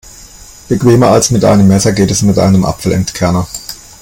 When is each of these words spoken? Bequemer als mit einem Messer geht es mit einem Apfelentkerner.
Bequemer 0.67 1.09
als 1.11 1.29
mit 1.29 1.45
einem 1.45 1.67
Messer 1.67 1.91
geht 1.91 2.09
es 2.09 2.23
mit 2.23 2.39
einem 2.39 2.65
Apfelentkerner. 2.65 3.47